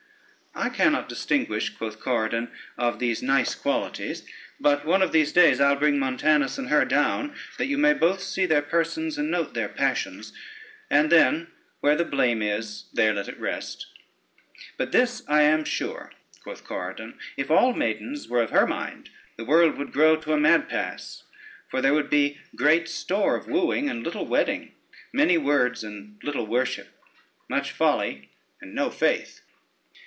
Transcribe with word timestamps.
"I 0.53 0.67
cannot 0.67 1.07
distinguish," 1.07 1.69
quoth 1.69 2.01
Corydon, 2.01 2.49
"of 2.77 2.99
these 2.99 3.23
nice 3.23 3.55
qualities; 3.55 4.25
but 4.59 4.83
one 4.85 5.01
of 5.01 5.13
these 5.13 5.31
days 5.31 5.61
I'll 5.61 5.77
bring 5.77 5.97
Montanus 5.97 6.57
and 6.57 6.67
her 6.67 6.83
down, 6.83 7.33
that 7.57 7.67
you 7.67 7.77
may 7.77 7.93
both 7.93 8.19
see 8.21 8.45
their 8.45 8.61
persons, 8.61 9.17
and 9.17 9.31
note 9.31 9.53
their 9.53 9.69
passions; 9.69 10.33
and 10.89 11.09
then 11.09 11.47
where 11.79 11.95
the 11.95 12.03
blame 12.03 12.41
is, 12.41 12.89
there 12.91 13.13
let 13.13 13.29
it 13.29 13.39
rest. 13.39 13.87
But 14.75 14.91
this 14.91 15.23
I 15.25 15.43
am 15.43 15.63
sure," 15.63 16.11
quoth 16.43 16.65
Corydon, 16.65 17.17
"if 17.37 17.49
all 17.49 17.73
maidens 17.73 18.27
were 18.27 18.41
of 18.43 18.49
her 18.49 18.67
mind, 18.67 19.09
the 19.37 19.45
world 19.45 19.77
would 19.77 19.93
grow 19.93 20.17
to 20.17 20.33
a 20.33 20.37
mad 20.39 20.67
pass; 20.67 21.23
for 21.69 21.81
there 21.81 21.93
would 21.93 22.09
be 22.09 22.39
great 22.57 22.89
store 22.89 23.37
of 23.37 23.47
wooing 23.47 23.89
and 23.89 24.03
little 24.03 24.25
wedding, 24.25 24.73
many 25.13 25.37
words 25.37 25.81
and 25.81 26.21
little 26.23 26.45
worship, 26.45 26.89
much 27.47 27.71
folly 27.71 28.29
and 28.59 28.75
no 28.75 28.89
faith." 28.91 29.39